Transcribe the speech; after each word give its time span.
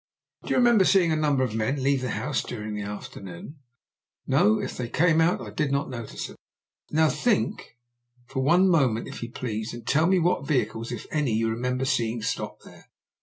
"Do 0.41 0.49
you 0.49 0.55
remember 0.55 0.83
seeing 0.83 1.11
a 1.11 1.15
number 1.15 1.43
of 1.43 1.53
men 1.53 1.83
leave 1.83 2.01
the 2.01 2.09
house 2.09 2.41
during 2.41 2.73
the 2.73 2.81
afternoon?" 2.81 3.59
"No. 4.25 4.59
If 4.59 4.75
they 4.75 4.89
came 4.89 5.21
out 5.21 5.39
I 5.41 5.51
did 5.51 5.71
not 5.71 5.91
notice 5.91 6.25
them." 6.25 6.37
"Now, 6.89 7.07
think 7.07 7.77
for 8.25 8.41
one 8.41 8.67
moment, 8.67 9.07
if 9.07 9.21
you 9.21 9.31
please, 9.31 9.75
and 9.75 9.85
tell 9.85 10.07
me 10.07 10.17
what 10.17 10.47
vehicles, 10.47 10.91
if 10.91 11.05
any, 11.11 11.33
you 11.33 11.51
remember 11.51 11.85
seeing 11.85 12.23
stop 12.23 12.61
there." 12.61 12.87